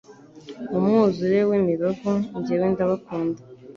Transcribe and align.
Mu 0.69 0.77
mwuzure 0.85 1.37
w'imibavu 1.49 2.11
Njyewe 2.37 2.67
ndabakunda 2.73 3.39